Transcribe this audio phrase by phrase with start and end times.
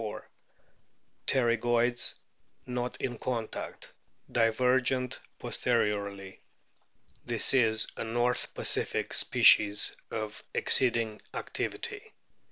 [1.27, 2.15] Pterygoids
[2.65, 3.93] not in contact,
[4.31, 6.39] divergent posteriorly.
[7.23, 12.13] This is a North Pacific species of exceeding activity.